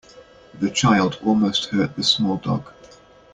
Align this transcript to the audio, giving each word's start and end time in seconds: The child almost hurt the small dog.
The 0.59 0.71
child 0.71 1.19
almost 1.23 1.65
hurt 1.65 1.95
the 1.95 2.01
small 2.03 2.37
dog. 2.37 2.73